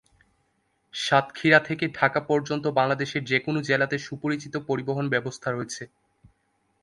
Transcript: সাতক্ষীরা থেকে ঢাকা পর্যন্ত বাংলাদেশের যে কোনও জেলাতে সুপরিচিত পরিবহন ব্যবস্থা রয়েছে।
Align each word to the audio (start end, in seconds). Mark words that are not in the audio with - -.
সাতক্ষীরা 0.93 1.59
থেকে 1.59 1.85
ঢাকা 1.93 2.19
পর্যন্ত 2.21 2.65
বাংলাদেশের 2.79 3.23
যে 3.25 3.37
কোনও 3.39 3.59
জেলাতে 3.61 3.95
সুপরিচিত 3.99 4.53
পরিবহন 4.69 5.05
ব্যবস্থা 5.09 5.49
রয়েছে। 5.49 5.83